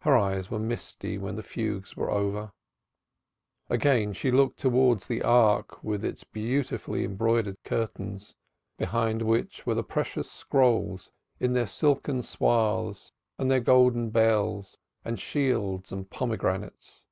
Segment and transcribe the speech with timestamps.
[0.00, 2.52] Her eyes were misty when the fugues were over.
[3.68, 8.18] Again she looked towards the Ark with its beautifully embroidered curtain,
[8.78, 15.20] behind which were the precious scrolls with their silken swathes and their golden bells and
[15.20, 17.04] shields and pomegranates.